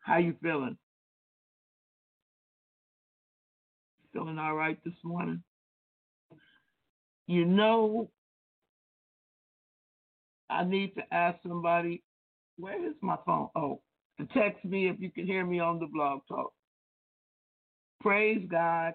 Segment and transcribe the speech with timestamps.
[0.00, 0.76] How you feeling?
[4.12, 5.42] Feeling all right this morning?
[7.26, 8.10] You know,
[10.50, 12.02] I need to ask somebody,
[12.58, 13.48] where is my phone?
[13.54, 13.80] Oh,
[14.18, 16.52] to text me if you can hear me on the blog talk.
[18.00, 18.94] Praise God.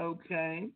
[0.00, 0.68] Okay.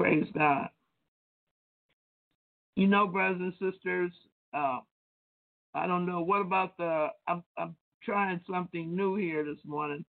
[0.00, 0.70] Praise God.
[2.76, 4.12] You know, brothers and sisters,
[4.54, 4.78] uh,
[5.74, 6.22] I don't know.
[6.22, 7.08] What about the?
[7.28, 10.04] I'm, I'm trying something new here this morning.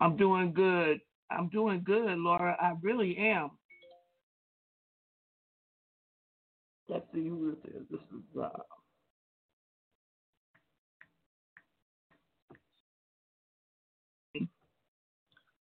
[0.00, 1.00] I'm doing good.
[1.30, 2.56] I'm doing good, Laura.
[2.60, 3.52] I really am.
[6.88, 7.82] Let's see who this is.
[7.90, 8.48] This is uh,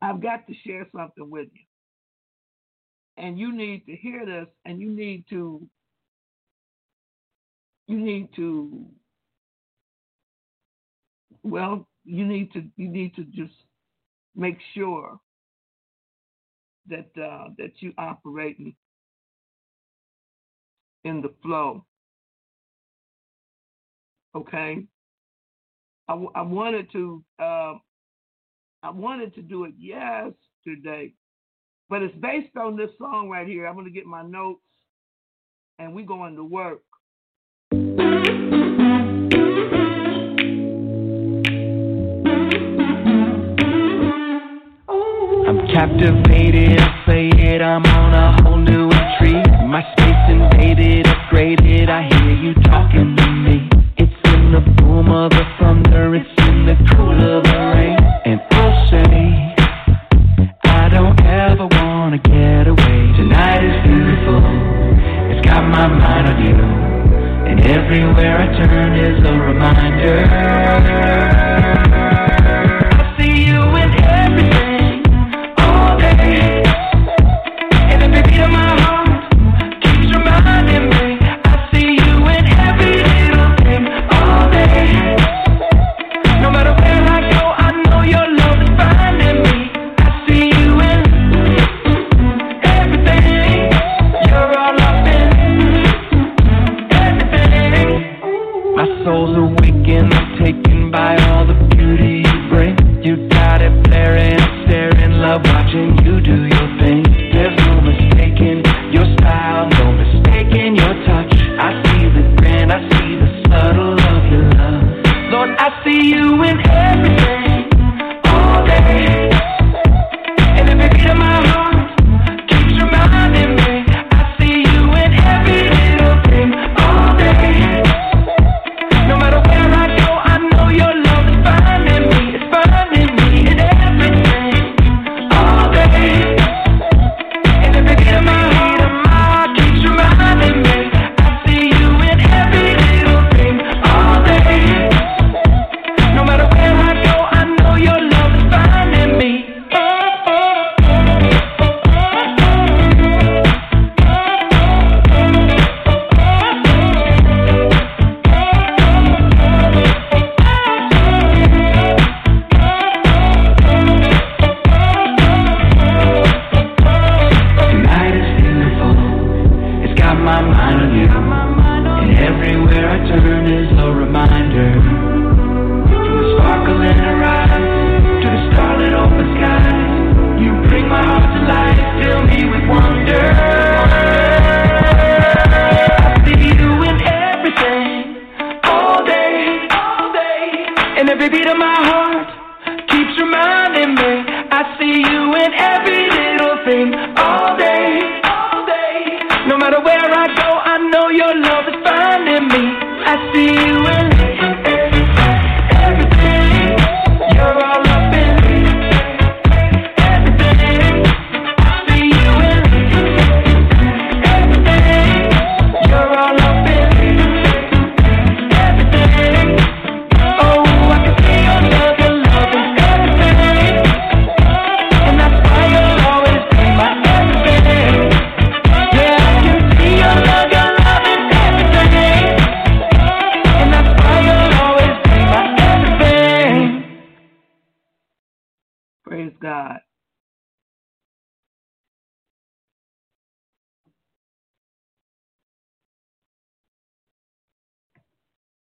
[0.01, 1.62] I've got to share something with you.
[3.18, 5.68] And you need to hear this and you need to
[7.88, 8.86] you need to
[11.44, 13.53] well, you need to you need to just
[14.36, 15.19] make sure
[16.88, 18.75] that uh, that you operating
[21.04, 21.86] in the flow.
[24.36, 24.86] Okay,
[26.07, 27.74] I, I wanted to uh,
[28.83, 31.13] I wanted to do it yesterday,
[31.88, 33.68] but it's based on this song right here.
[33.68, 34.63] I'm going to get my notes
[35.78, 36.81] and we're going to work.
[45.48, 49.45] I'm captivated, I say it, I'm on a whole new retreat.
[49.68, 53.69] My space invaded, upgraded, I hear you talking to me.
[53.98, 57.81] It's in the boom of the thunder, it's in the cool of the rain.
[58.89, 59.54] Say
[60.63, 63.13] I don't ever wanna get away.
[63.16, 64.42] Tonight is beautiful,
[65.31, 66.56] it's got my mind on you.
[67.50, 71.70] And everywhere I turn is a reminder.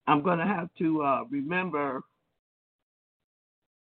[0.09, 2.01] I'm going to have to uh, remember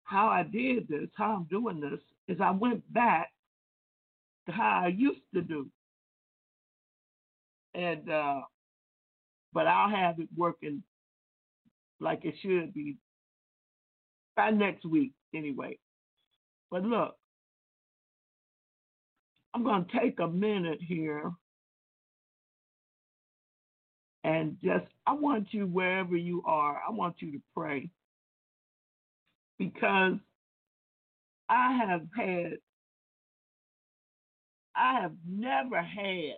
[0.03, 3.29] how I did this, how I'm doing this, is I went back
[4.45, 5.67] to how I used to do.
[7.73, 8.41] And, uh,
[9.53, 10.83] but I'll have it working
[12.01, 12.97] like it should be
[14.35, 15.77] by next week anyway.
[16.71, 17.15] But look,
[19.53, 21.31] I'm going to take a minute here
[24.23, 27.89] and just, I want you, wherever you are, I want you to pray.
[29.57, 30.17] Because
[31.49, 32.53] I have had,
[34.75, 36.35] I have never had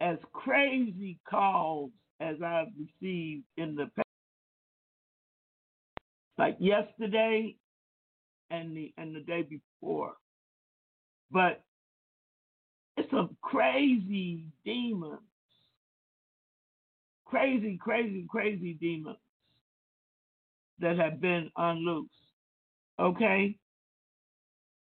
[0.00, 4.06] as crazy calls as I've received in the past.
[6.38, 7.56] Like yesterday
[8.50, 10.14] and the and the day before.
[11.30, 11.62] But
[12.96, 15.20] it's some crazy demons.
[17.24, 19.16] Crazy, crazy, crazy demons
[20.80, 22.10] that have been unloosed.
[23.00, 23.56] Okay?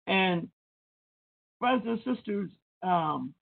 [0.06, 0.48] And
[1.60, 2.50] brothers and sisters,
[2.82, 3.34] um,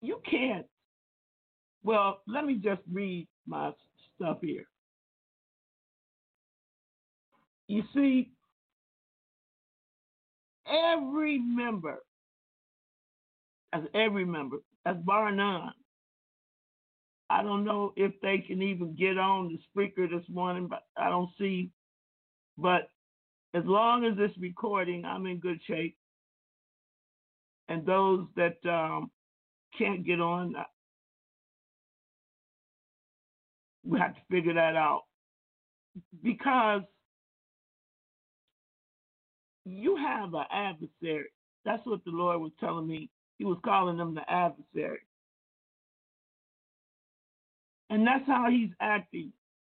[0.00, 0.66] you can't.
[1.82, 3.72] Well, let me just read my
[4.16, 4.64] stuff here.
[7.66, 8.30] You see,
[10.66, 11.98] every member
[13.72, 15.72] as every member, as bar none.
[17.30, 21.10] I don't know if they can even get on the speaker this morning, but I
[21.10, 21.70] don't see.
[22.56, 22.88] But
[23.54, 25.96] as long as it's recording, I'm in good shape.
[27.68, 29.10] And those that um,
[29.78, 30.54] can't get on,
[33.84, 35.02] we have to figure that out.
[36.22, 36.82] Because
[39.66, 41.26] you have an adversary.
[41.66, 45.00] That's what the Lord was telling me he was calling them the adversary.
[47.90, 49.32] And that's how he's acting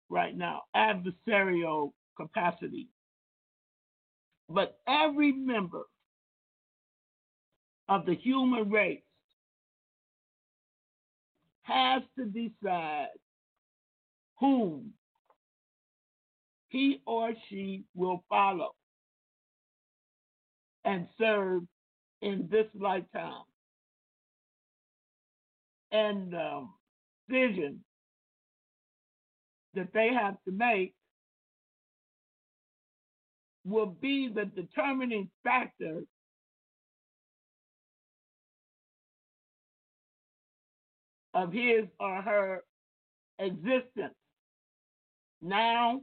[0.08, 2.88] right now adversarial capacity.
[4.48, 5.84] But every member
[7.88, 9.02] of the human race
[11.62, 13.08] has to decide
[14.38, 14.92] whom
[16.68, 18.74] he or she will follow
[20.84, 21.62] and serve
[22.22, 23.42] in this lifetime
[25.92, 26.74] and um,
[27.28, 27.80] vision
[29.74, 30.94] that they have to make
[33.64, 36.02] will be the determining factor
[41.34, 42.62] of his or her
[43.38, 44.14] existence
[45.42, 46.00] now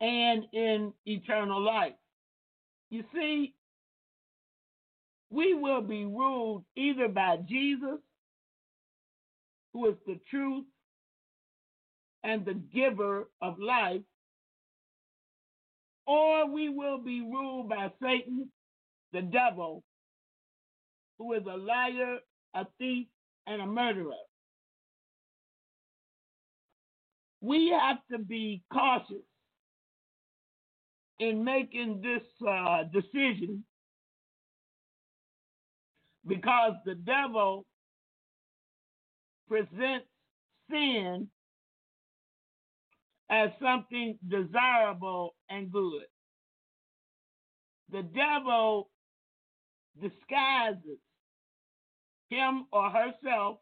[0.00, 1.94] and in eternal life.
[2.90, 3.54] You see,
[5.30, 7.98] we will be ruled either by Jesus,
[9.72, 10.64] who is the truth
[12.24, 14.02] and the giver of life,
[16.06, 18.50] or we will be ruled by Satan,
[19.12, 19.84] the devil,
[21.18, 22.18] who is a liar,
[22.54, 23.06] a thief,
[23.46, 24.12] and a murderer.
[27.40, 29.24] We have to be cautious
[31.20, 33.64] in making this uh, decision
[36.26, 37.66] because the devil
[39.48, 40.06] presents
[40.70, 41.28] sin
[43.30, 46.04] as something desirable and good.
[47.90, 48.90] The devil
[50.00, 50.98] disguises
[52.28, 53.58] him or herself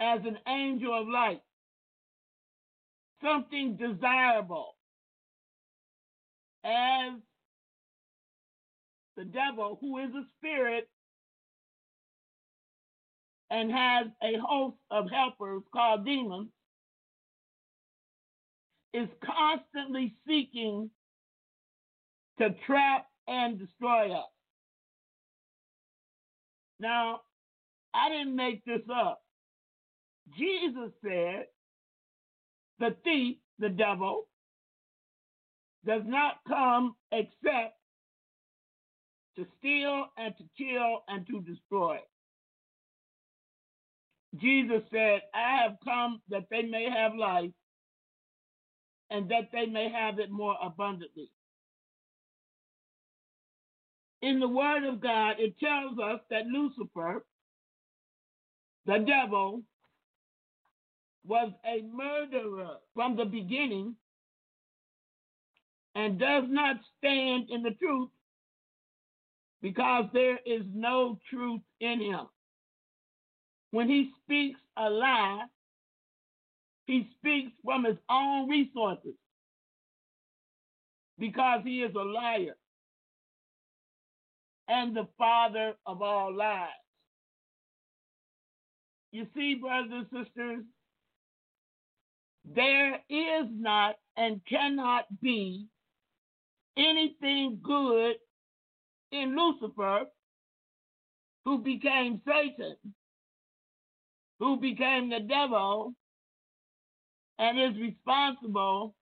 [0.00, 1.40] as an angel of light,
[3.22, 4.74] something desirable,
[6.64, 7.14] as
[9.16, 10.88] the devil, who is a spirit
[13.50, 16.48] and has a host of helpers called demons,
[18.94, 20.90] is constantly seeking
[22.38, 24.28] to trap and destroy us.
[26.80, 27.20] Now,
[27.94, 29.20] I didn't make this up.
[30.38, 31.44] Jesus said,
[32.78, 34.28] the thief, the devil,
[35.86, 37.76] does not come except
[39.36, 41.98] to steal and to kill and to destroy.
[44.40, 47.50] Jesus said, I have come that they may have life
[49.10, 51.30] and that they may have it more abundantly.
[54.22, 57.24] In the Word of God, it tells us that Lucifer,
[58.86, 59.62] the devil,
[61.26, 63.96] was a murderer from the beginning
[65.94, 68.08] and does not stand in the truth
[69.62, 72.26] because there is no truth in him.
[73.70, 75.44] When he speaks a lie,
[76.86, 79.14] he speaks from his own resources
[81.18, 82.56] because he is a liar
[84.68, 86.68] and the father of all lies.
[89.12, 90.64] You see, brothers and sisters,
[92.44, 95.66] there is not and cannot be
[96.76, 98.16] anything good
[99.12, 100.06] in Lucifer,
[101.44, 102.76] who became Satan,
[104.40, 105.94] who became the devil,
[107.38, 108.94] and is responsible.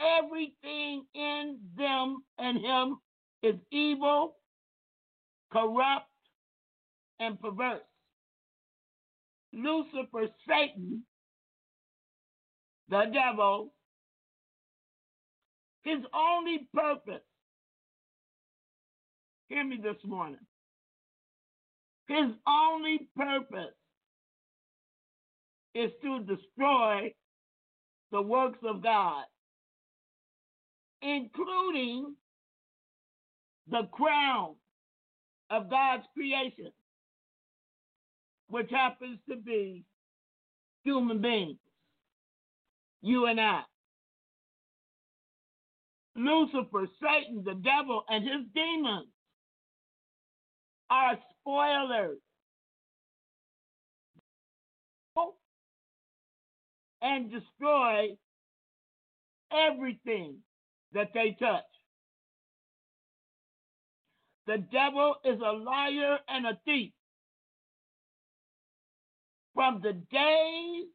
[0.00, 2.98] Everything in them and him
[3.42, 4.36] is evil,
[5.52, 6.06] corrupt,
[7.18, 7.80] and perverse.
[9.52, 11.02] Lucifer, Satan,
[12.90, 13.72] the devil,
[15.86, 17.22] his only purpose,
[19.48, 20.40] hear me this morning,
[22.08, 23.74] his only purpose
[25.76, 27.12] is to destroy
[28.10, 29.24] the works of God,
[31.02, 32.16] including
[33.70, 34.56] the crown
[35.50, 36.72] of God's creation,
[38.48, 39.84] which happens to be
[40.82, 41.58] human beings,
[43.02, 43.62] you and I.
[46.16, 49.08] Lucifer, Satan, the devil, and his demons
[50.90, 52.18] are spoilers
[57.02, 58.16] and destroy
[59.52, 60.36] everything
[60.92, 61.62] that they touch.
[64.46, 66.92] The devil is a liar and a thief.
[69.54, 70.86] From the days,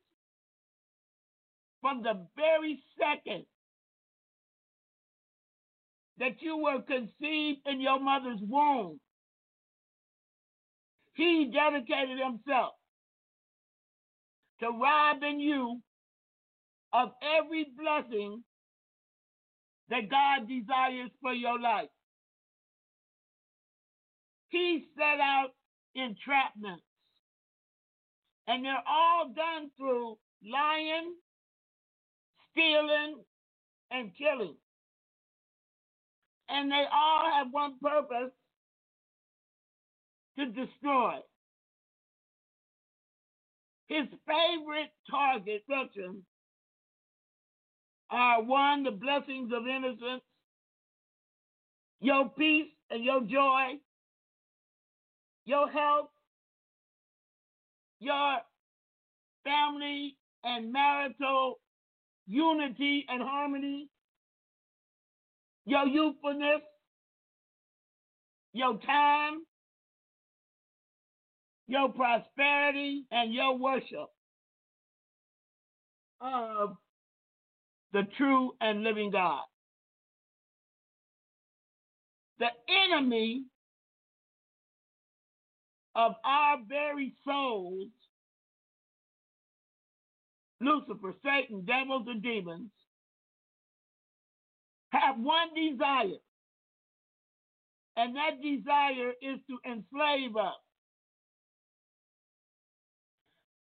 [1.81, 3.45] from the very second
[6.21, 8.99] that you were conceived in your mother's womb,
[11.15, 12.73] he dedicated himself
[14.59, 15.81] to robbing you
[16.93, 17.09] of
[17.39, 18.43] every blessing
[19.89, 21.89] that God desires for your life.
[24.49, 25.49] He set out
[25.97, 26.85] entrapments,
[28.45, 31.15] and they're all done through lying,
[32.51, 33.23] stealing,
[33.89, 34.55] and killing.
[36.51, 38.31] And they all have one purpose
[40.37, 41.19] to destroy.
[43.87, 46.23] His favorite target sections
[48.09, 50.23] are one, the blessings of innocence,
[52.01, 53.79] your peace and your joy,
[55.45, 56.09] your health,
[57.99, 58.37] your
[59.45, 61.59] family and marital
[62.27, 63.89] unity and harmony,
[65.65, 66.61] your youthfulness,
[68.53, 69.41] your time,
[71.67, 74.09] your prosperity, and your worship
[76.19, 76.75] of
[77.93, 79.43] the true and living God.
[82.39, 82.49] The
[82.91, 83.45] enemy
[85.95, 87.89] of our very souls,
[90.59, 92.71] Lucifer, Satan, devils, and demons,
[94.91, 96.19] have one desire,
[97.97, 100.55] and that desire is to enslave us.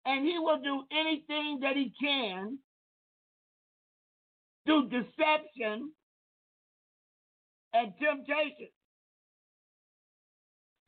[0.06, 2.60] And he will do anything that he can
[4.65, 5.92] through deception
[7.74, 8.70] and temptation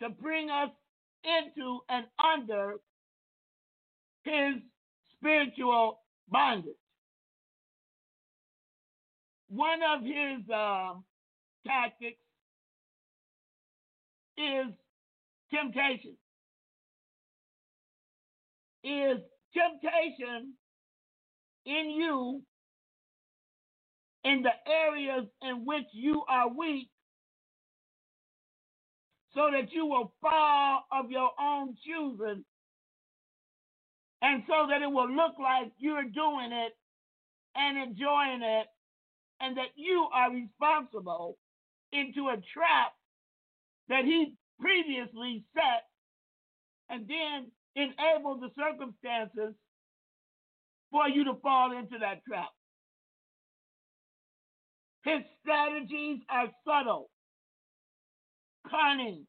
[0.02, 0.70] to bring us
[1.24, 2.76] into and under
[4.24, 4.56] his
[5.18, 6.00] spiritual
[6.30, 6.74] bondage.
[9.52, 10.96] One of his uh,
[11.68, 12.20] tactics
[14.38, 14.68] is
[15.54, 16.18] temptation.
[18.84, 19.20] Is
[19.56, 20.54] temptation
[21.66, 22.42] in you
[24.26, 26.90] in the areas in which you are weak
[29.36, 32.44] so that you will fall of your own choosing
[34.22, 36.74] and so that it will look like you're doing it
[37.56, 38.68] and enjoying it
[39.42, 41.38] and that you are responsible
[41.92, 42.94] into a trap
[43.90, 45.84] that he previously set
[46.90, 49.56] and then enabled the circumstances
[50.92, 52.50] for you to fall into that trap.
[55.04, 57.10] His strategies are subtle,
[58.70, 59.26] cunning.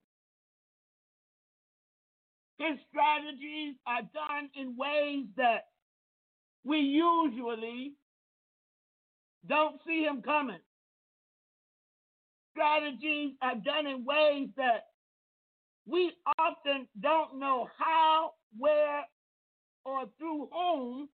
[2.58, 5.64] His strategies are done in ways that
[6.64, 7.94] we usually
[9.48, 10.60] don't see him coming.
[12.52, 14.86] Strategies are done in ways that
[15.86, 19.04] we often don't know how, where,
[19.84, 21.08] or through whom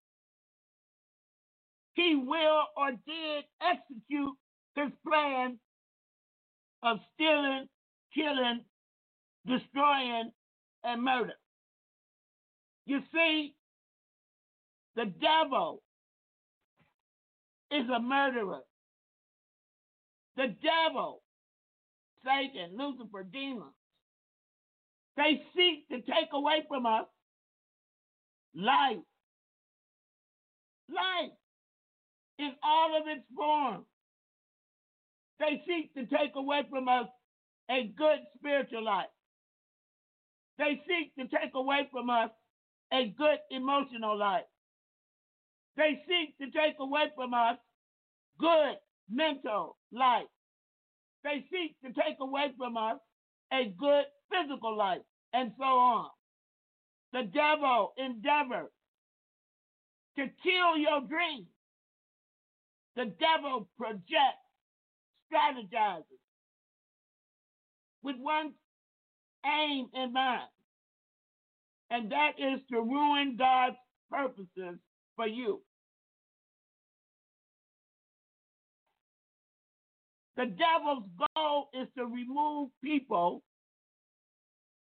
[1.95, 4.35] he will or did execute
[4.75, 5.59] his plan
[6.83, 7.67] of stealing,
[8.14, 8.61] killing,
[9.47, 10.31] destroying,
[10.85, 11.33] and murder.
[12.87, 13.55] You see,
[14.97, 15.83] the devil
[17.71, 18.61] is a murderer.
[20.37, 21.23] The devil,
[22.25, 23.75] Satan, Lucifer, demons,
[25.17, 27.07] they seek to take away from us
[28.55, 28.99] life.
[30.89, 31.33] Life
[32.39, 33.85] in all of its forms.
[35.41, 37.07] They seek to take away from us
[37.71, 39.07] a good spiritual life.
[40.59, 42.31] They seek to take away from us
[42.93, 44.45] a good emotional life.
[45.79, 47.57] They seek to take away from us
[48.41, 48.77] good
[49.09, 50.27] mental life.
[51.23, 52.99] They seek to take away from us
[53.53, 56.09] a good physical life, and so on.
[57.12, 58.71] The devil endeavors
[60.17, 61.47] to kill your dreams.
[62.97, 64.45] The devil projects,
[65.33, 66.03] strategizes
[68.03, 68.53] with one
[69.47, 70.49] aim in mind,
[71.91, 73.77] and that is to ruin God's
[74.11, 74.81] purposes
[75.17, 75.62] for you.
[80.38, 81.03] The devil's
[81.35, 83.42] goal is to remove people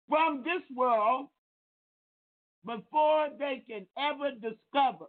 [0.07, 1.29] from this world
[2.63, 5.07] before they can ever discover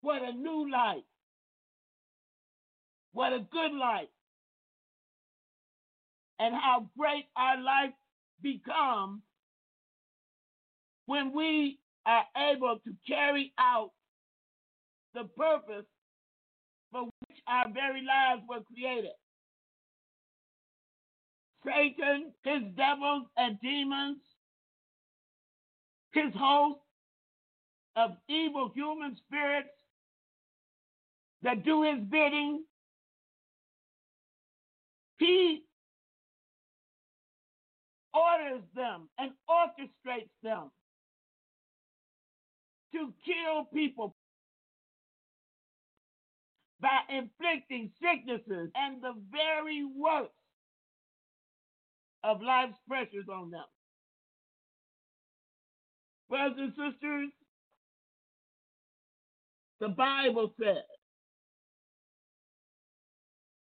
[0.00, 1.04] what a new life,
[3.12, 4.08] what a good life,
[6.38, 7.92] and how great our life
[8.40, 9.20] becomes
[11.04, 13.90] when we are able to carry out
[15.12, 15.84] the purpose
[16.90, 17.10] for
[17.48, 19.12] our very lives were created.
[21.64, 24.18] Satan, his devils and demons,
[26.12, 26.78] his host
[27.96, 29.68] of evil human spirits
[31.42, 32.64] that do his bidding,
[35.18, 35.62] he
[38.14, 40.70] orders them and orchestrates them
[42.92, 44.15] to kill people
[46.80, 50.30] by inflicting sicknesses and the very worst
[52.24, 53.64] of life's pressures on them.
[56.28, 57.30] Brothers and sisters,
[59.80, 60.84] the Bible says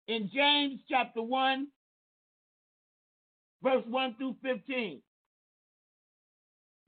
[0.07, 1.67] in James chapter 1,
[3.63, 5.01] verse 1 through 15.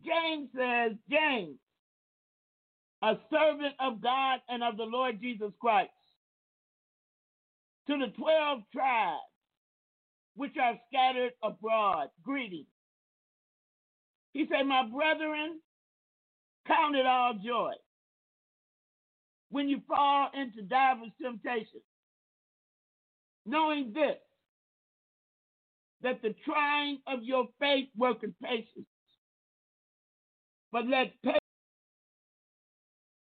[0.05, 1.57] James says, James,
[3.01, 5.91] a servant of God and of the Lord Jesus Christ,
[7.87, 9.19] to the 12 tribes
[10.35, 12.65] which are scattered abroad, greeting.
[14.33, 15.59] He said, My brethren,
[16.67, 17.73] count it all joy
[19.49, 21.83] when you fall into divers temptations,
[23.45, 24.17] knowing this,
[26.03, 28.87] that the trying of your faith worketh patience.
[30.71, 31.39] But let patience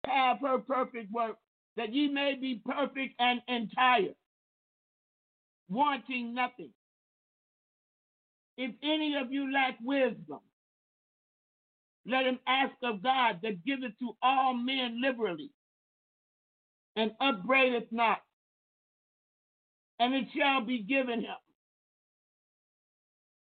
[0.07, 1.37] have her perfect work,
[1.77, 4.15] that ye may be perfect and entire,
[5.69, 6.73] wanting nothing.
[8.57, 10.41] If any of you lack wisdom,
[12.07, 15.51] let him ask of God that giveth to all men liberally
[16.97, 18.19] and upbraideth not,
[20.01, 21.37] and it shall be given him.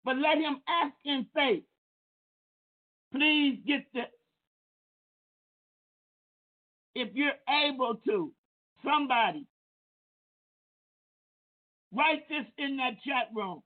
[0.05, 1.63] But let him ask in faith.
[3.13, 4.05] Please get this.
[6.95, 8.33] If you're able to,
[8.85, 9.47] somebody,
[11.93, 13.61] write this in that chat room.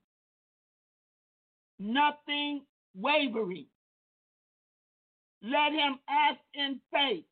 [1.79, 2.63] Nothing
[2.95, 3.67] wavering.
[5.43, 7.25] Let him ask in faith,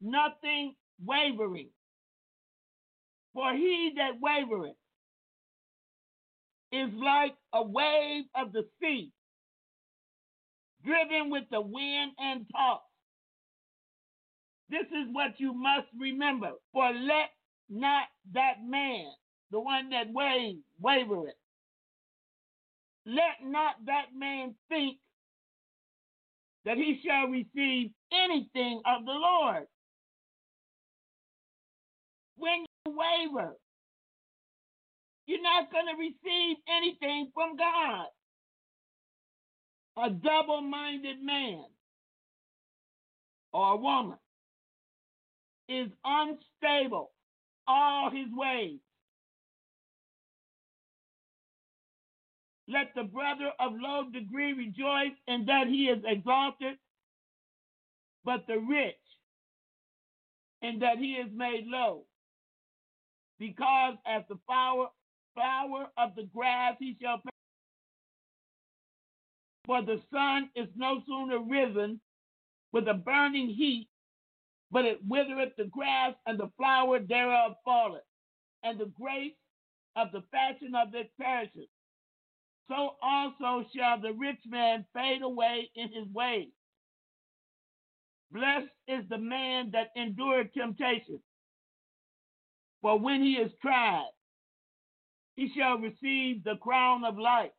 [0.00, 1.70] nothing wavering.
[3.34, 4.76] For he that wavereth
[6.72, 9.12] is like a wave of the sea,
[10.84, 12.82] driven with the wind and tossed.
[14.70, 16.52] This is what you must remember.
[16.72, 17.30] For let
[17.68, 18.04] not
[18.34, 19.06] that man,
[19.50, 21.32] the one that wavereth,
[23.06, 24.98] let not that man think
[26.64, 29.66] that he shall receive anything of the Lord.
[32.36, 33.56] When you waver,
[35.26, 38.06] you're not going to receive anything from God.
[39.96, 41.64] A double minded man
[43.52, 44.18] or a woman
[45.68, 47.10] is unstable
[47.68, 48.78] all his ways.
[52.70, 56.78] Let the brother of low degree rejoice in that he is exalted,
[58.24, 58.94] but the rich
[60.62, 62.04] in that he is made low.
[63.40, 64.88] Because as the flower,
[65.34, 67.30] flower of the grass he shall pay.
[69.66, 72.00] For the sun is no sooner risen
[72.72, 73.88] with a burning heat,
[74.70, 78.02] but it withereth the grass, and the flower thereof falleth,
[78.62, 79.34] and the grace
[79.96, 81.68] of the fashion of it perishes.
[82.70, 86.50] So also shall the rich man fade away in his ways.
[88.30, 91.20] Blessed is the man that endured temptation,
[92.80, 94.10] for when he is tried,
[95.34, 97.50] he shall receive the crown of life.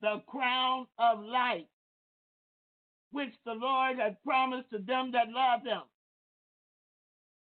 [0.00, 1.66] The crown of life
[3.12, 5.82] which the Lord has promised to them that love him.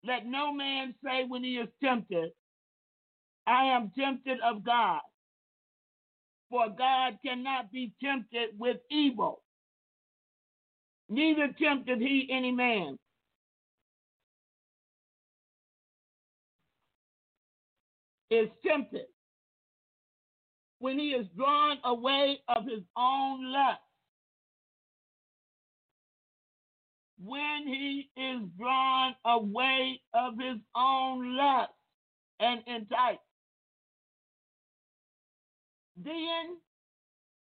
[0.04, 2.32] Let no man say when he is tempted,
[3.48, 5.02] I am tempted of God.
[6.50, 9.42] For God cannot be tempted with evil,
[11.10, 12.98] neither tempted he any man.
[18.30, 19.06] Is tempted
[20.80, 23.80] when he is drawn away of his own lust
[27.24, 31.72] when he is drawn away of his own lust
[32.40, 33.20] and enticed.
[35.98, 36.58] Then,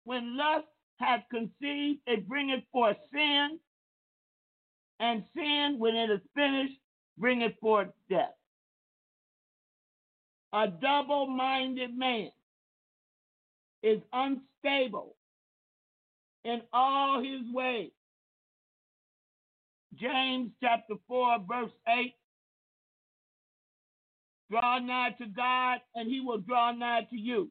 [0.04, 0.66] when lust
[0.98, 3.58] hath conceived, it bringeth forth sin,
[4.98, 6.78] and sin, when it is finished,
[7.18, 8.34] bringeth forth death.
[10.52, 12.30] A double minded man
[13.82, 15.16] is unstable
[16.44, 17.90] in all his ways.
[19.94, 22.14] James chapter 4, verse 8.
[24.50, 27.50] Draw nigh to God, and he will draw nigh to you.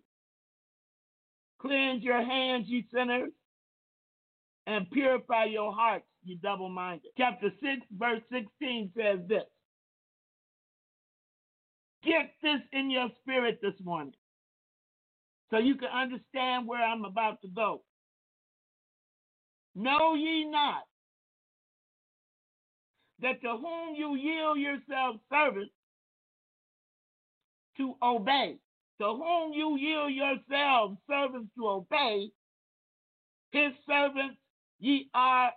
[1.62, 3.32] Cleanse your hands, ye sinners,
[4.68, 7.12] and purify your hearts, ye double minded.
[7.18, 9.44] Chapter 6, verse 16 says this
[12.04, 14.14] Get this in your spirit this morning
[15.52, 17.82] so you can understand where I'm about to go.
[19.76, 20.84] Know ye not
[23.22, 25.72] that to whom you yield yourselves servants
[27.78, 28.58] to obey,
[29.00, 32.32] to whom you yield yourselves servants to obey,
[33.52, 34.38] his servants
[34.80, 35.52] ye are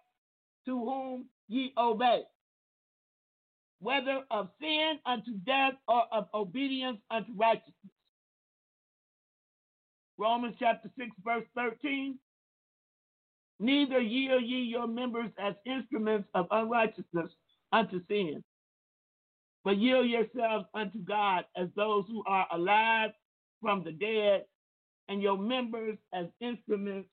[0.67, 2.23] to whom ye obey,
[3.81, 7.75] whether of sin unto death or of obedience unto righteousness.
[10.19, 12.19] Romans chapter 6, verse 13.
[13.61, 17.31] Neither yield ye your members as instruments of unrighteousness
[17.73, 18.45] unto sin.
[19.65, 23.11] But yield yourselves unto God as those who are alive
[23.63, 24.45] from the dead,
[25.09, 27.09] and your members as instruments.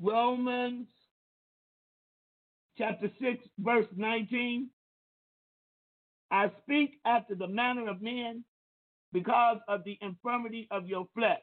[0.00, 0.86] Romans
[2.78, 4.70] chapter 6, verse 19.
[6.30, 8.44] I speak after the manner of men
[9.12, 11.40] because of the infirmity of your flesh.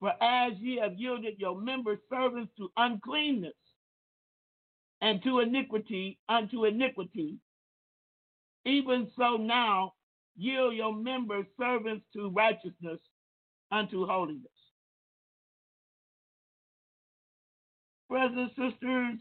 [0.00, 3.54] For as ye have yielded your members servants to uncleanness
[5.00, 7.38] and to iniquity unto iniquity,
[8.66, 9.94] even so now
[10.36, 13.00] yield your members servants to righteousness
[13.70, 14.46] unto holiness.
[18.08, 19.18] Brothers and sisters,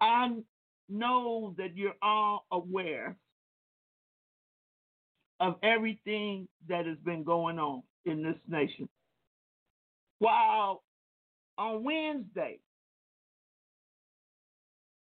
[0.00, 0.30] I
[0.88, 3.16] know that you're all aware
[5.40, 8.88] of everything that has been going on in this nation.
[10.18, 10.82] While
[11.58, 12.60] on Wednesday,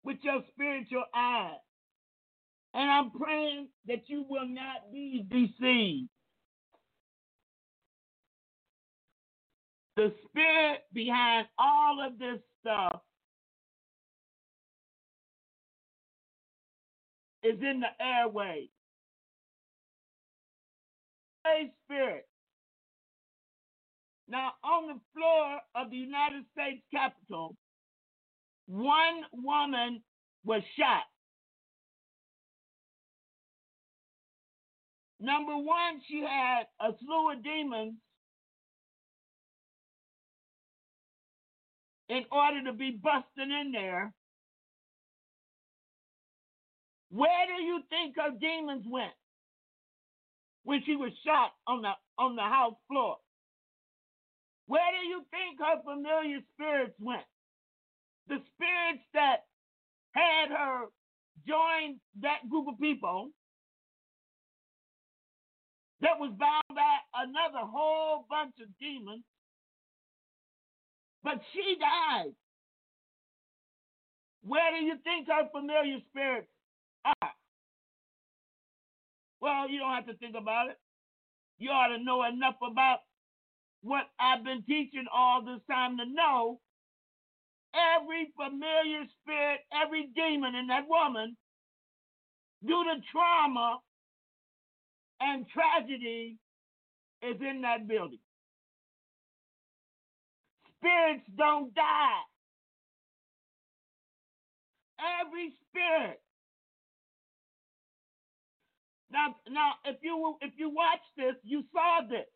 [0.04, 1.58] with your spiritual eyes.
[2.74, 6.10] And I'm praying that you will not be deceived.
[9.96, 13.02] The spirit behind all of this stuff
[17.44, 18.70] is in the airways.
[21.46, 22.28] Holy Spirit.
[24.28, 27.56] Now, on the floor of the United States Capitol,
[28.68, 30.02] one woman
[30.46, 31.04] was shot.
[35.20, 37.96] Number one, she had a slew of demons
[42.10, 44.14] in order to be busting in there.
[47.10, 49.14] Where do you think her demons went
[50.64, 53.18] when she was shot on the on the house floor?
[54.68, 57.26] Where do you think her familiar spirits went?
[58.28, 59.44] The spirits that
[60.12, 60.86] had her
[61.48, 63.30] join that group of people
[66.02, 69.24] that was bound by another whole bunch of demons
[71.24, 72.34] but she died.
[74.44, 76.50] Where do you think her familiar spirits
[77.06, 77.32] are?
[79.40, 80.78] Well, you don't have to think about it.
[81.58, 83.00] You ought to know enough about
[83.84, 86.60] what I've been teaching all this time to know
[87.76, 91.38] every familiar spirit, every demon in that woman,
[92.66, 93.80] due to trauma
[95.22, 96.38] and tragedy,
[97.22, 98.20] is in that building
[100.84, 102.24] spirits don't die.
[105.22, 106.20] Every spirit.
[109.12, 112.28] Now, now, if you if you watch this, you saw this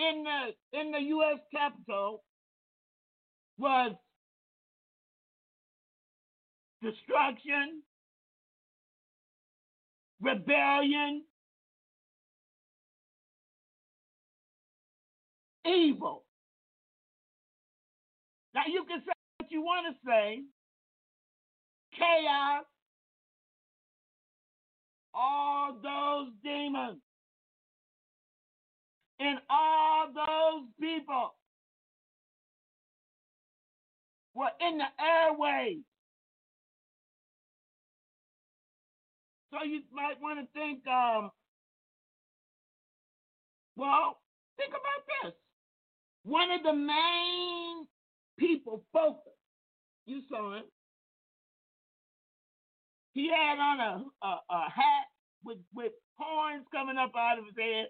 [0.00, 1.38] in the in the U.S.
[1.52, 2.22] Capitol
[3.58, 3.92] was
[6.82, 7.82] destruction,
[10.20, 11.22] rebellion,
[15.66, 16.24] evil.
[18.54, 20.40] Now you can say what you want to say,
[21.96, 22.64] chaos,
[25.14, 27.00] all those demons,
[29.20, 31.34] and all those people
[34.34, 35.78] were in the airways.
[39.52, 41.30] So you might want to think, um,
[43.76, 44.18] well,
[44.58, 45.34] think about this.
[46.24, 47.86] One of the main
[48.38, 49.28] people focused,
[50.06, 50.64] you saw him.
[53.14, 55.06] He had on a, a, a hat
[55.44, 57.88] with, with horns coming up out of his head.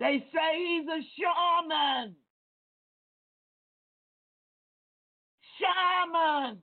[0.00, 2.16] They say he's a shaman.
[5.60, 6.58] Shaman.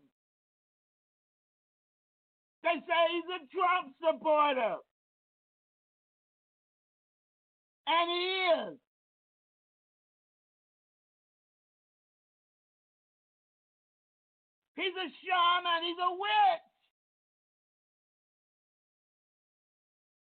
[2.63, 4.77] They say he's a Trump supporter.
[7.85, 8.25] And he
[8.73, 8.79] is.
[14.75, 15.83] He's a shaman.
[15.85, 16.65] He's a witch.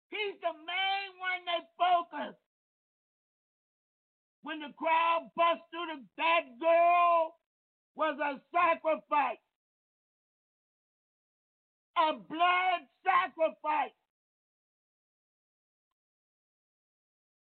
[0.08, 2.36] He's the main one they focus.
[4.44, 7.34] When the crowd bust through the, that girl
[7.96, 9.42] was a sacrifice.
[11.98, 13.92] A blood sacrifice.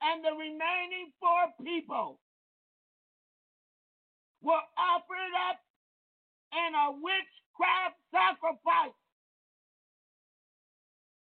[0.02, 2.20] and the remaining four people
[4.42, 5.58] were offered up
[6.54, 8.96] in a witchcraft sacrifice.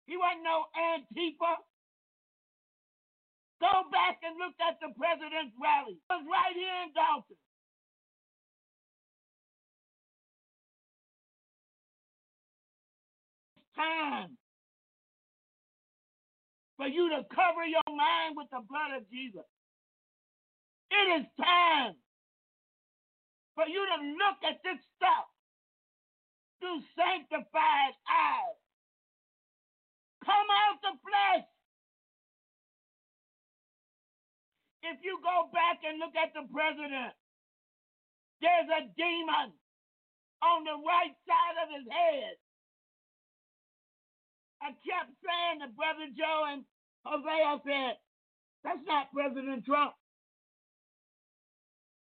[0.07, 1.53] He wasn't no Antifa.
[3.61, 5.95] Go back and look at the president's rally.
[5.95, 7.39] It was right here in Dalton.
[13.57, 14.37] It's time
[16.77, 19.47] for you to cover your mind with the blood of Jesus.
[20.91, 21.95] It is time
[23.55, 25.27] for you to look at this stuff
[26.59, 28.59] through sanctified eyes.
[30.25, 31.47] Come out the flesh.
[34.85, 37.13] If you go back and look at the president,
[38.41, 39.49] there's a demon
[40.45, 42.35] on the right side of his head.
[44.61, 46.61] I kept saying to Brother Joe and
[47.05, 47.95] Hosea said,
[48.63, 49.93] that's not President Trump.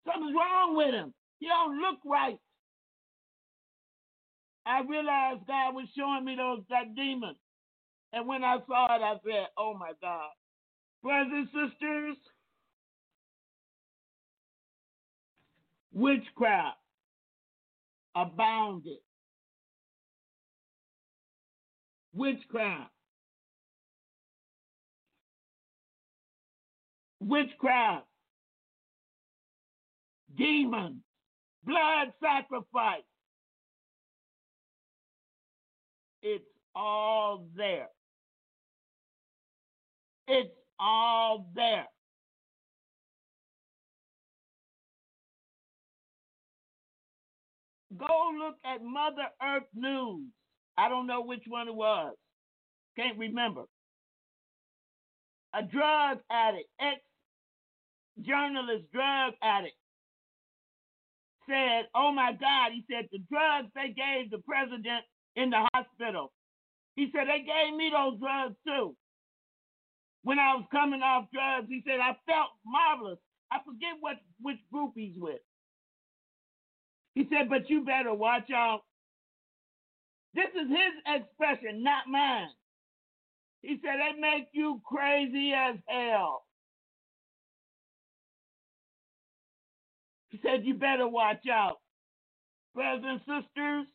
[0.06, 1.12] Something's wrong with him.
[1.38, 2.38] He don't look right.
[4.66, 7.36] I realized God was showing me those that demon.
[8.12, 10.30] And when I saw it, I said, Oh my God.
[11.02, 12.16] Brothers and sisters,
[15.96, 16.76] witchcraft
[18.14, 18.98] abounded.
[22.12, 22.90] Witchcraft.
[27.20, 28.06] Witchcraft.
[30.36, 31.02] Demons.
[31.64, 33.02] Blood sacrifice.
[36.22, 36.44] It's
[36.74, 37.88] all there.
[40.28, 41.86] It's all there.
[47.98, 50.28] Go look at Mother Earth News.
[50.76, 52.14] I don't know which one it was.
[52.96, 53.64] Can't remember.
[55.54, 57.00] A drug addict, ex
[58.20, 59.76] journalist, drug addict,
[61.48, 65.04] said, Oh my God, he said, the drugs they gave the president
[65.36, 66.32] in the hospital.
[66.96, 68.96] He said, They gave me those drugs too.
[70.24, 73.18] When I was coming off drugs, he said, I felt marvelous.
[73.52, 75.40] I forget what which group he's with.
[77.16, 78.82] He said, But you better watch out.
[80.34, 82.48] This is his expression, not mine.
[83.62, 86.44] He said, They make you crazy as hell.
[90.30, 91.78] He said, You better watch out.
[92.74, 93.86] Brothers and sisters,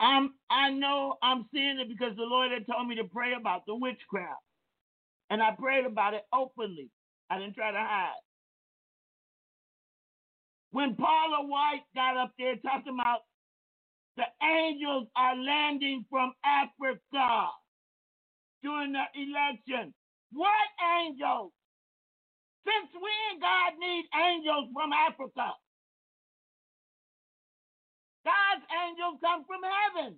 [0.00, 3.66] I'm I know I'm seeing it because the Lord had told me to pray about
[3.66, 4.42] the witchcraft.
[5.30, 6.90] And I prayed about it openly.
[7.30, 8.22] I didn't try to hide.
[10.70, 13.20] When Paula White got up there talking about
[14.16, 17.50] the angels are landing from Africa
[18.62, 19.94] during the election.
[20.32, 20.68] What
[21.02, 21.52] angels?
[22.64, 25.52] Since when God need angels from Africa?
[28.24, 30.16] God's angels come from heaven.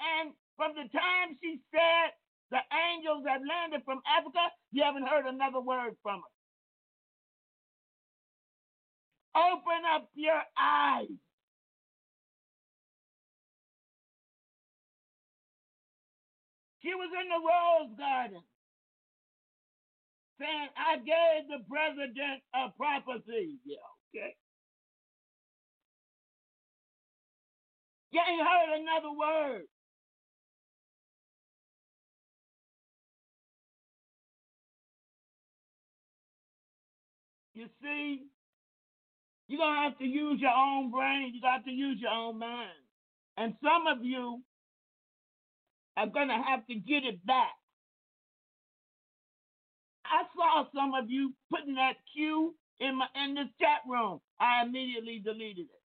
[0.00, 2.12] And from the time she said
[2.50, 6.32] the angels have landed from Africa, you haven't heard another word from her.
[9.36, 11.10] Open up your eyes.
[16.82, 18.42] She was in the Rose Garden
[20.40, 23.58] saying, I gave the president a prophecy.
[23.64, 24.34] Yeah, okay.
[28.12, 29.64] You ain't heard another word.
[37.54, 38.22] You see,
[39.48, 41.32] you're going to have to use your own brain.
[41.34, 42.70] You got to use your own mind.
[43.36, 44.42] And some of you
[45.96, 47.54] are going to have to get it back.
[50.04, 54.20] I saw some of you putting that cue in my in this chat room.
[54.40, 55.82] I immediately deleted it.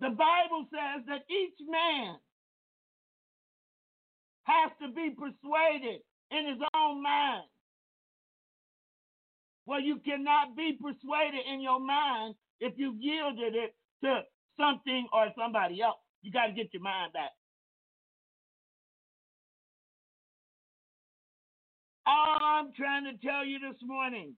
[0.00, 2.16] The Bible says that each man
[4.44, 6.00] has to be persuaded
[6.30, 7.44] in his own mind.
[9.66, 13.74] Well, you cannot be persuaded in your mind if you've yielded it
[14.04, 14.22] to
[14.58, 15.98] something or somebody else.
[16.22, 17.30] You got to get your mind back.
[22.06, 24.34] All I'm trying to tell you this morning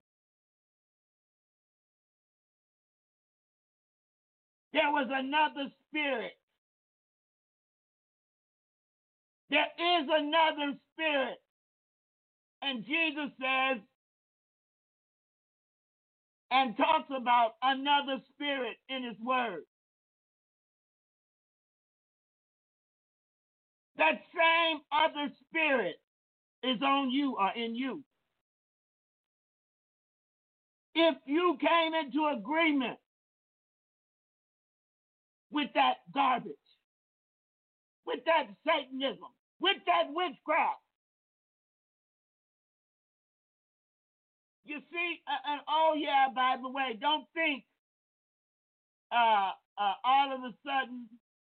[4.72, 6.32] there was another spirit.
[9.50, 11.38] There is another spirit.
[12.62, 13.82] And Jesus says,
[16.50, 19.62] and talks about another spirit in his word.
[23.98, 25.96] That same other spirit
[26.62, 28.02] is on you or in you.
[30.94, 32.98] If you came into agreement
[35.50, 36.52] with that garbage,
[38.06, 39.28] with that Satanism,
[39.60, 40.80] with that witchcraft,
[44.68, 47.64] You see, uh, and oh yeah, by the way, don't think
[49.10, 51.08] uh, uh, all of a sudden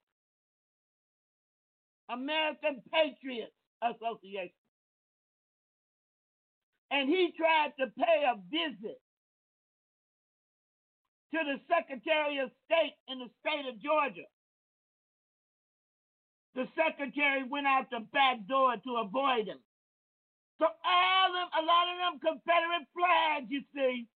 [2.10, 4.54] American Patriots Association.
[6.90, 9.00] And he tried to pay a visit
[11.34, 14.28] to the Secretary of State in the state of Georgia.
[16.54, 19.58] The secretary went out the back door to avoid him.
[20.60, 24.06] So all them, a lot of them Confederate flags, you see,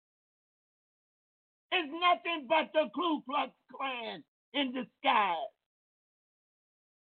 [1.72, 5.36] is nothing but the Ku Klux Klan in disguise.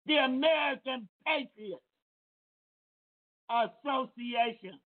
[0.05, 1.83] The American Patriots
[3.49, 4.79] Association.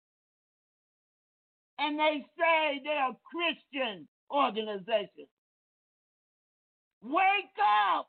[1.79, 5.27] And they say they're a Christian organization.
[7.01, 8.07] Wake up!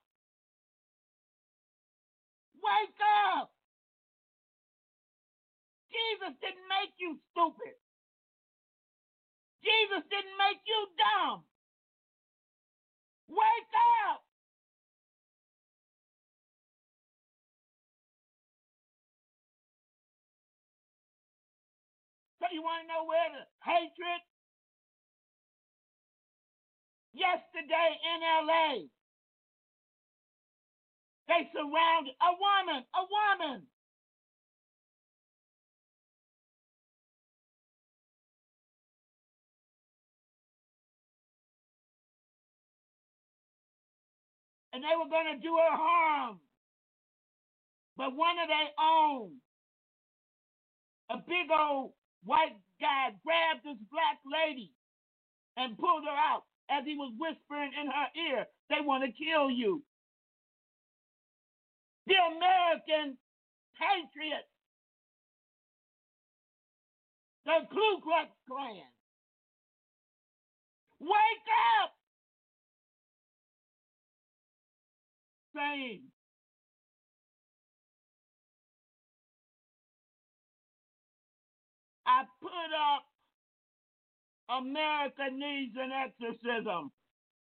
[2.63, 3.01] Wake
[3.35, 3.51] up!
[5.91, 7.75] Jesus didn't make you stupid.
[9.65, 11.45] Jesus didn't make you dumb.
[13.29, 13.75] Wake
[14.13, 14.23] up!
[22.41, 24.23] So you want to know where the hatred?
[27.15, 28.71] Yesterday in LA,
[31.29, 33.59] they surrounded a woman, a woman
[44.75, 46.41] and they were going to do her harm.
[47.97, 49.39] But one of their own,
[51.11, 51.93] a big old
[52.25, 54.73] white guy, grabbed this black lady
[55.57, 59.49] and pulled her out as he was whispering in her ear, They want to kill
[59.49, 59.85] you.
[62.07, 63.17] The American
[63.79, 64.51] patriots,
[67.47, 68.91] the Ku Klux Klan.
[71.01, 71.49] Wake
[71.81, 71.93] up!
[82.07, 83.05] I put up
[84.49, 86.93] America needs an exorcism.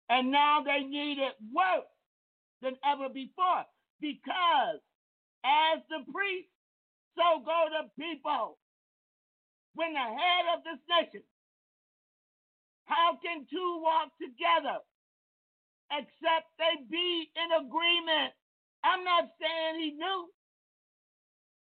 [0.08, 1.88] And now they need it worse
[2.60, 3.64] than ever before.
[4.00, 4.80] Because
[5.44, 6.48] as the priest,
[7.16, 8.58] so go the people.
[9.74, 11.22] When the head of this nation,
[12.84, 14.78] how can two walk together
[15.92, 18.32] except they be in agreement.
[18.84, 20.28] I'm not saying he knew.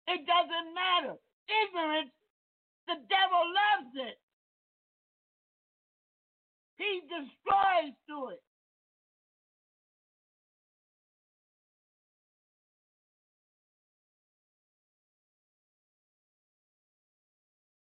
[0.07, 1.15] It doesn't matter.
[1.49, 2.11] Ignorance,
[2.87, 4.17] the devil loves it.
[6.77, 8.43] He destroys through it.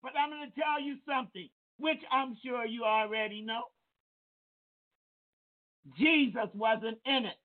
[0.03, 3.63] But I'm going to tell you something, which I'm sure you already know.
[5.99, 7.39] Jesus wasn't in it.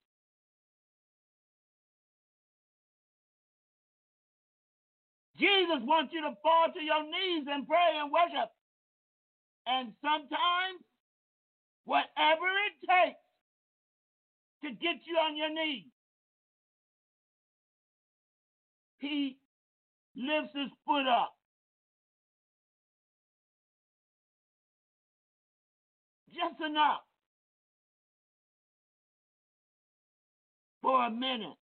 [5.39, 8.49] Jesus wants you to fall to your knees and pray and worship.
[9.67, 10.81] And sometimes,
[11.85, 13.19] whatever it takes
[14.63, 15.85] to get you on your knees,
[18.99, 19.37] he
[20.15, 21.33] lifts his foot up.
[26.33, 27.01] Just enough
[30.87, 31.57] for a minute.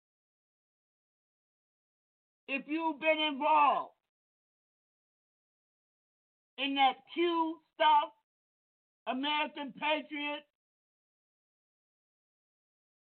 [2.46, 3.90] If you've been involved
[6.58, 8.12] in that Q stuff,
[9.08, 10.46] American Patriot,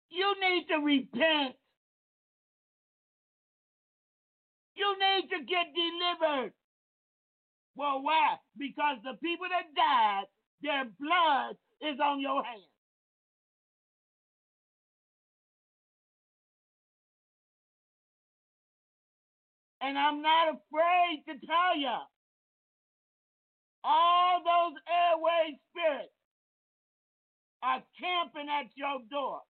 [0.08, 1.56] you need to repent.
[4.76, 6.52] You need to get delivered.
[7.76, 8.36] Well, why?
[8.56, 10.24] Because the people that died,
[10.62, 12.77] their blood is on your hands.
[19.80, 21.96] And I'm not afraid to tell you,
[23.84, 26.12] all those airway spirits
[27.62, 29.40] are camping at your door.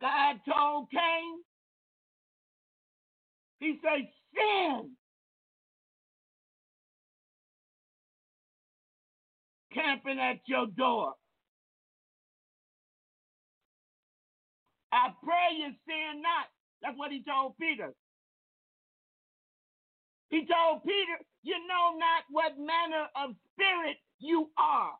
[0.00, 1.40] God told Cain,
[3.60, 4.90] he said, sin.
[9.74, 11.14] Camping at your door.
[14.96, 16.48] I pray you sin not.
[16.82, 17.92] That's what he told Peter.
[20.30, 24.92] He told Peter, You know not what manner of spirit you are.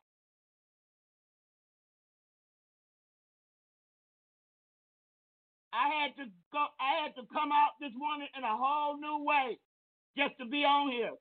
[5.73, 9.25] I had to go, I had to come out this morning in a whole new
[9.25, 9.59] way
[10.17, 11.13] just to be on here.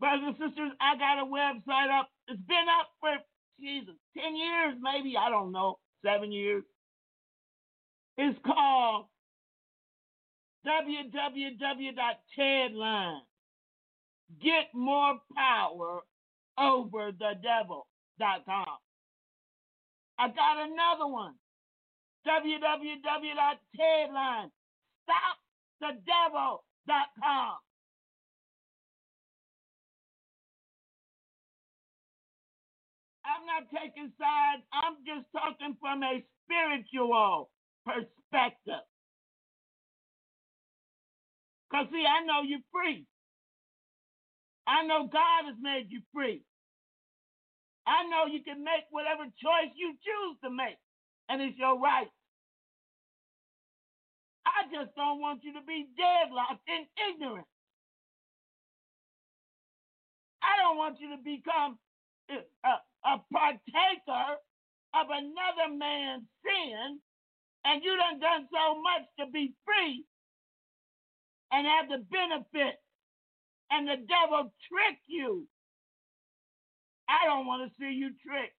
[0.00, 2.08] Brothers and sisters, I got a website up.
[2.28, 3.16] It's been up for
[3.60, 6.64] Jesus, 10 years, maybe, I don't know, seven years.
[8.22, 9.06] It's called
[10.66, 13.20] www.tedline.
[14.42, 16.00] Get more power
[16.58, 18.76] over the devil.com.
[20.18, 21.36] I got another one.
[22.28, 24.50] www.tedline.
[25.08, 27.56] Stopthedevil.com.
[33.24, 34.62] I'm not taking sides.
[34.74, 37.48] I'm just talking from a spiritual
[37.86, 38.84] perspective.
[41.70, 43.06] Because, see, I know you're free.
[44.66, 46.42] I know God has made you free.
[47.86, 50.78] I know you can make whatever choice you choose to make,
[51.28, 52.08] and it's your right.
[54.46, 57.48] I just don't want you to be deadlocked in ignorance.
[60.42, 61.78] I don't want you to become
[62.30, 62.74] a,
[63.04, 64.26] a partaker
[64.94, 67.00] of another man's sin,
[67.64, 70.04] and you done done so much to be free
[71.52, 72.76] and have the benefit,
[73.70, 75.46] and the devil trick you.
[77.08, 78.54] I don't want to see you tricked.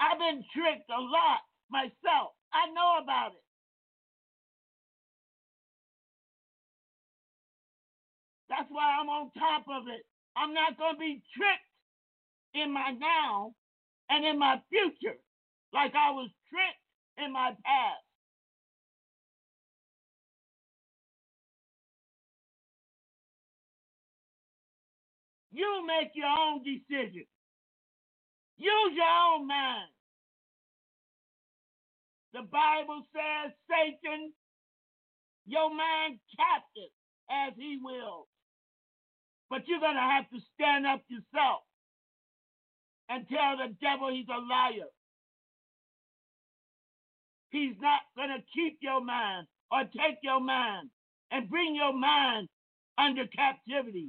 [0.00, 1.40] I've been tricked a lot
[1.70, 2.34] myself.
[2.52, 3.44] I know about it.
[8.50, 10.02] That's why I'm on top of it.
[10.36, 11.72] I'm not going to be tricked
[12.54, 13.52] in my now
[14.10, 15.16] and in my future
[15.72, 18.04] like I was tricked in my past.
[25.52, 27.24] You make your own decision.
[28.58, 29.90] Use your own mind.
[32.34, 34.32] The Bible says, Satan,
[35.46, 36.92] your mind captive
[37.30, 38.28] as he wills.
[39.50, 41.62] But you're going to have to stand up yourself
[43.08, 44.90] and tell the devil he's a liar.
[47.50, 50.90] He's not going to keep your mind or take your mind
[51.30, 52.48] and bring your mind
[52.98, 54.08] under captivity.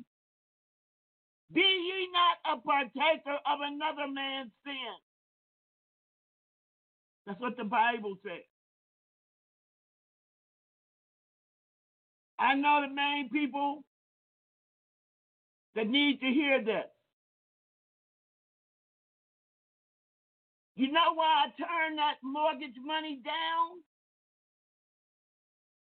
[1.54, 4.96] Be ye not a partaker of another man's sin.
[7.26, 8.44] That's what the Bible says.
[12.40, 13.84] I know the main people
[15.76, 16.86] that need to hear this.
[20.78, 23.82] You know why I turned that mortgage money down?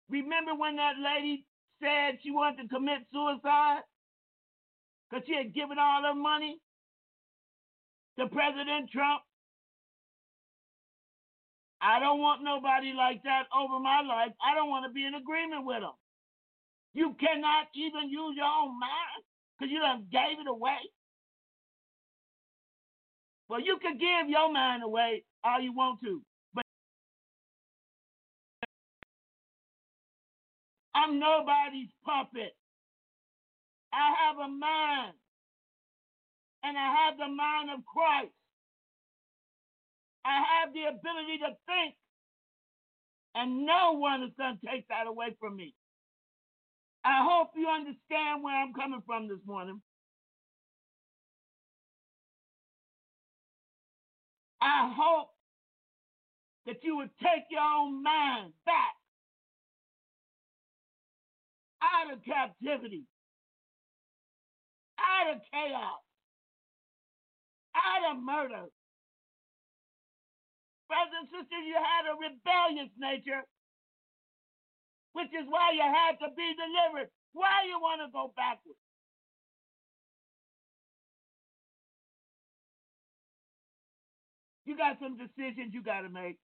[0.09, 1.45] Remember when that lady
[1.81, 3.87] said she wanted to commit suicide?
[5.09, 6.59] Because she had given all her money
[8.19, 9.23] to President Trump?
[11.81, 14.35] I don't want nobody like that over my life.
[14.43, 15.95] I don't want to be in agreement with them.
[16.93, 19.23] You cannot even use your own mind
[19.57, 20.79] because you done gave it away.
[23.53, 26.23] Well, you can give your mind away all you want to,
[26.55, 26.65] but
[30.95, 32.57] I'm nobody's puppet.
[33.93, 35.13] I have a mind,
[36.63, 38.33] and I have the mind of Christ.
[40.25, 41.95] I have the ability to think,
[43.35, 45.75] and no one is going to take that away from me.
[47.05, 49.81] I hope you understand where I'm coming from this morning.
[54.63, 55.29] I hope
[56.67, 58.95] that you would take your own mind back
[61.83, 63.05] out of captivity,
[64.99, 66.03] out of chaos,
[67.75, 68.67] out of murder.
[70.87, 73.43] Brothers and sisters, you had a rebellious nature,
[75.13, 77.09] which is why you had to be delivered.
[77.33, 78.82] Why you want to go backwards?
[84.65, 86.37] You got some decisions you got to make.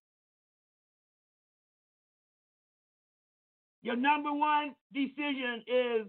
[3.81, 6.07] Your number one decision is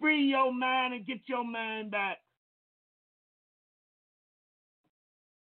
[0.00, 2.18] free your mind and get your mind back.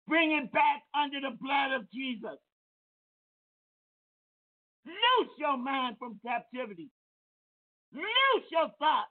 [0.08, 2.38] Bring it back under the blood of Jesus.
[4.86, 6.90] Loose your mind from captivity.
[7.94, 9.10] Loose your thoughts.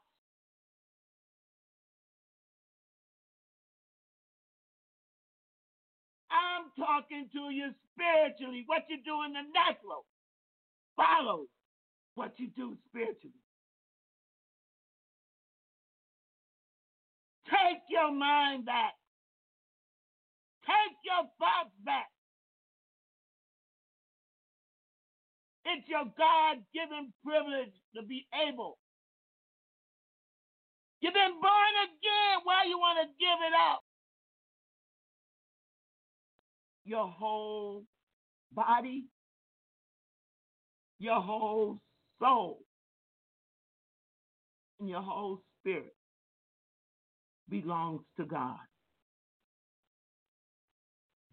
[6.31, 8.64] I'm talking to you spiritually.
[8.66, 10.05] What you do in the natural
[10.97, 11.49] follows
[12.14, 13.41] what you do spiritually.
[17.49, 18.93] Take your mind back.
[20.66, 22.09] Take your thoughts back.
[25.64, 28.79] It's your God given privilege to be able.
[31.01, 32.35] You've been born again.
[32.45, 33.81] Why you want to give it up?
[36.89, 37.84] Your whole
[38.53, 39.05] body,
[40.99, 41.78] your whole
[42.18, 42.61] soul,
[44.80, 45.95] and your whole spirit
[47.51, 48.57] belongs to God.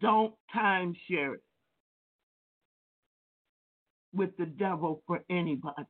[0.02, 1.42] Don't timeshare it
[4.12, 5.86] with the devil for anybody.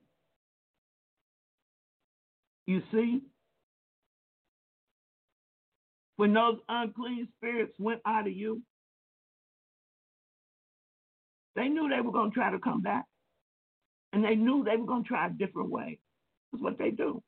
[2.66, 3.20] You see?
[6.16, 8.62] When those unclean spirits went out of you,
[11.57, 13.04] they knew they were going to try to come back.
[14.12, 15.98] And they knew they were going to try a different way.
[16.52, 17.22] That's what they do.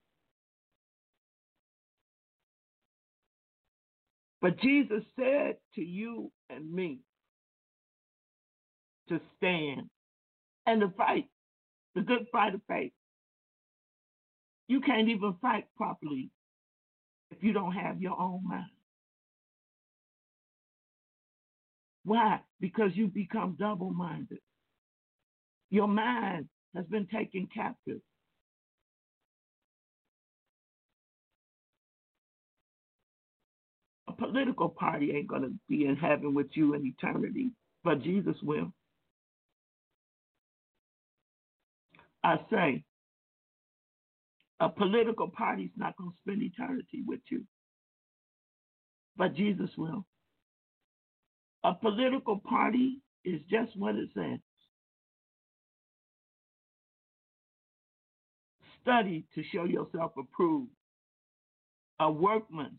[4.41, 7.01] But Jesus said to you and me
[9.09, 9.91] to stand
[10.67, 11.27] and to fight
[11.95, 12.93] the good fight of faith.
[14.69, 16.31] You can't even fight properly
[17.31, 18.67] if you don't have your own mind.
[22.05, 22.41] Why?
[22.61, 24.39] Because you've become double minded.
[25.71, 28.01] Your mind has been taken captive.
[34.09, 37.51] A political party ain't going to be in heaven with you in eternity,
[37.85, 38.73] but Jesus will.
[42.25, 42.85] I say,
[44.61, 47.45] a political party's not going to spend eternity with you,
[49.17, 50.05] but Jesus will.
[51.65, 54.39] A political party is just what it says.
[58.83, 60.71] Study to show yourself approved,
[62.01, 62.79] a workman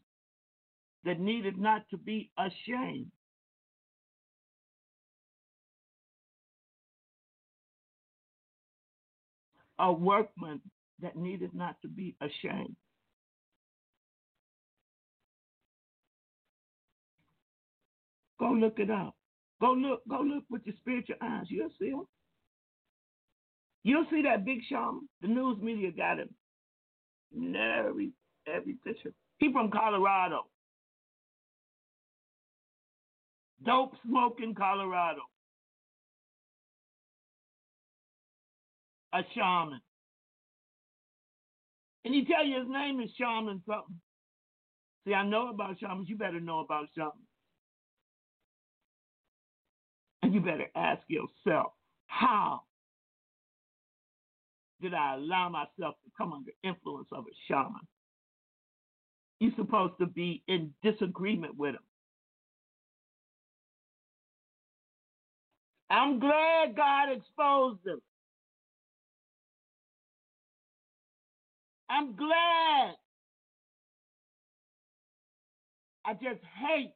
[1.04, 3.12] that needed not to be ashamed.
[9.78, 10.62] A workman
[11.02, 12.76] that needed not to be ashamed.
[18.40, 19.16] Go look it up.
[19.62, 21.46] Go look, go look with your spiritual eyes.
[21.50, 22.06] You'll see him.
[23.84, 25.08] You'll see that big shaman.
[25.22, 26.30] The news media got him.
[27.36, 28.12] Every
[28.48, 29.14] every picture.
[29.38, 30.48] He from Colorado.
[33.66, 35.22] Dope smoking Colorado.
[39.14, 39.82] A shaman.
[42.06, 44.00] And he tell you his name is Shaman something.
[45.06, 46.08] See, I know about shamans.
[46.08, 47.29] You better know about shamans.
[50.34, 51.74] You better ask yourself,
[52.08, 52.62] how
[54.82, 57.88] did I allow myself to come under influence of a shaman?
[59.40, 61.82] You're supposed to be in disagreement with him.
[65.90, 68.00] I'm glad God exposed them.
[71.90, 72.96] I'm glad.
[76.06, 76.94] I just hate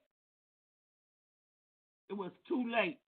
[2.10, 3.00] it was too late.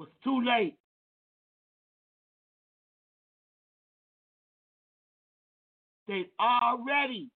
[0.00, 0.76] Was too late.
[6.08, 7.28] They already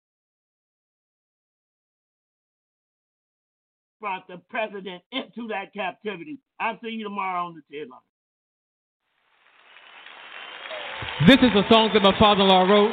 [3.99, 6.39] brought the president into that captivity.
[6.59, 7.99] I'll see you tomorrow on the TED line.
[11.27, 12.91] This is a song that my father-in-law wrote.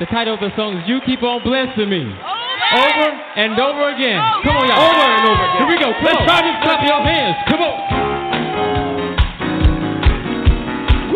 [0.00, 2.02] The title of the song is You Keep On Blessing Me.
[2.02, 4.20] Over and over again.
[4.44, 4.82] Come on, y'all.
[4.82, 5.56] Over and over again.
[5.56, 5.94] Here we go.
[5.94, 6.26] Come Let's on.
[6.26, 6.56] try this.
[6.62, 7.36] Clap your hands.
[7.48, 8.07] Come on.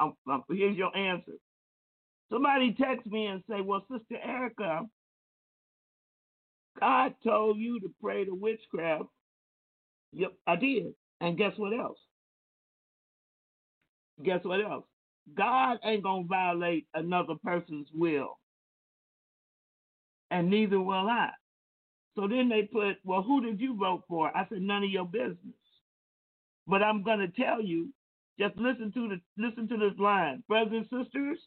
[0.00, 0.14] know.
[0.28, 1.32] I'm, here's your answer.
[2.32, 4.82] Somebody text me and say, "Well, Sister Erica,
[6.80, 9.06] God told you to pray to witchcraft."
[10.12, 10.94] Yep, I did.
[11.20, 11.98] And guess what else?
[14.22, 14.84] Guess what else?
[15.36, 18.38] God ain't gonna violate another person's will,
[20.30, 21.30] and neither will I.
[22.16, 25.06] So then they put, "Well, who did you vote for?" I said, "None of your
[25.06, 25.56] business."
[26.66, 27.92] But I'm gonna tell you,
[28.38, 31.38] just listen to the listen to this line, brothers and sisters.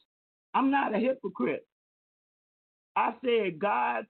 [0.53, 1.67] I'm not a hypocrite.
[2.95, 4.05] I said, God,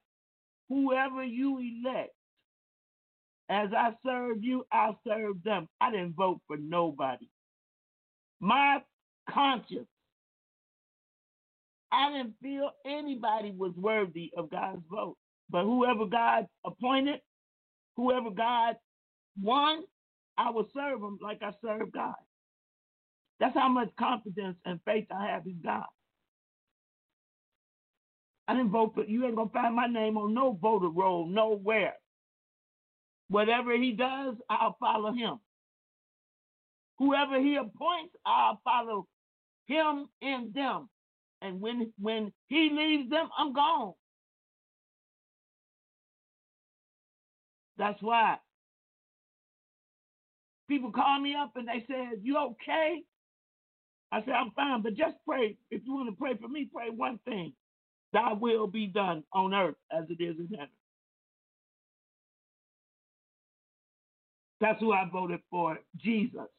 [0.70, 2.12] whoever you elect,
[3.50, 5.68] as I serve you, I'll serve them.
[5.82, 7.28] I didn't vote for nobody.
[8.40, 8.82] My
[9.30, 9.88] conscience,
[11.92, 15.18] I didn't feel anybody was worthy of God's vote.
[15.50, 17.22] But whoever God appointed,
[17.96, 18.76] whoever God
[19.42, 19.84] won,
[20.38, 22.16] I will serve him like I serve God.
[23.40, 25.86] That's how much confidence and faith I have in God.
[28.48, 29.26] I didn't vote for you.
[29.26, 31.96] Ain't gonna find my name on no voter roll nowhere.
[33.30, 35.40] Whatever he does, I'll follow him.
[37.00, 39.08] Whoever he appoints, I'll follow
[39.68, 40.90] him and them.
[41.42, 43.94] And when when he leaves them, I'm gone.
[47.78, 48.38] That's why
[50.70, 53.04] people call me up and they said, "You okay?"
[54.12, 55.58] I said, "I'm fine, but just pray.
[55.72, 57.54] If you want to pray for me, pray one thing:
[58.14, 60.70] Thy will be done on earth as it is in heaven."
[64.62, 66.50] That's who I voted for, Jesus,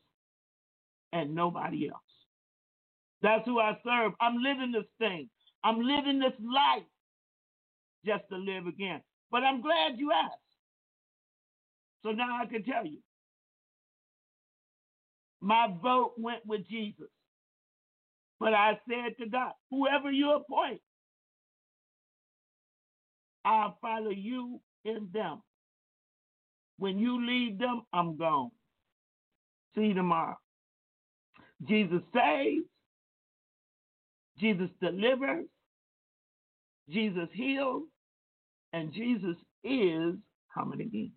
[1.12, 2.00] and nobody else.
[3.22, 4.12] That's who I serve.
[4.20, 5.30] I'm living this thing.
[5.64, 6.84] I'm living this life
[8.06, 9.02] just to live again.
[9.30, 10.36] But I'm glad you asked.
[12.04, 12.98] So now I can tell you.
[15.40, 17.08] My vote went with Jesus.
[18.40, 20.80] But I said to God, whoever you appoint,
[23.44, 25.42] I'll follow you in them.
[26.78, 28.50] When you leave them, I'm gone.
[29.74, 30.36] See you tomorrow.
[31.68, 32.64] Jesus saves.
[34.40, 35.46] Jesus delivers.
[36.90, 37.84] Jesus heals.
[38.72, 40.14] And Jesus is
[40.54, 41.12] coming again.